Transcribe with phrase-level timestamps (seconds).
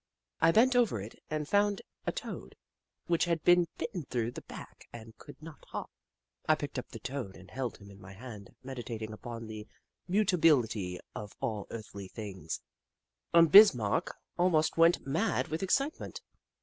[0.39, 2.55] I bent over it and found a Toad,
[3.05, 5.91] which had been bitten through the back and could not hop.
[6.49, 9.67] I picked up the Toad and held him in my hand, meditating upon the
[10.07, 12.61] mutability of all earthly things,
[13.31, 16.21] and Bismarck almost went mad with excitement.